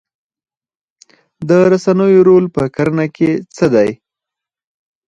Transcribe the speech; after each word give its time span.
د 1.49 1.49
رسنیو 1.71 2.25
رول 2.27 2.45
په 2.55 2.63
کرنه 2.75 3.05
کې 3.15 3.29
څه 3.55 3.65
دی؟ 3.73 3.89